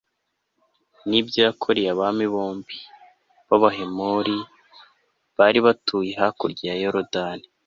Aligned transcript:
n'ibyo 1.09 1.39
yakoreye 1.47 1.89
abami 1.95 2.25
bombi 2.33 2.75
b'abahemori 3.47 4.37
bari 5.37 5.59
batuye 5.65 6.11
hakurya 6.19 6.69
ya 6.71 6.81
yorudani 6.83 7.45